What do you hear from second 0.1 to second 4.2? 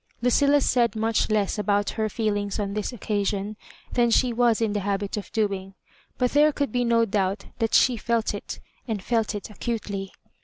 Lucilla said much less about her feelings on this occasion than